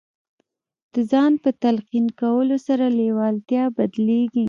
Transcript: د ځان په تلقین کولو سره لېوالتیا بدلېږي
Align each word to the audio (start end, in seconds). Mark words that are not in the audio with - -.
د 0.93 0.95
ځان 1.11 1.31
په 1.43 1.49
تلقین 1.61 2.07
کولو 2.21 2.55
سره 2.67 2.85
لېوالتیا 2.99 3.63
بدلېږي 3.77 4.39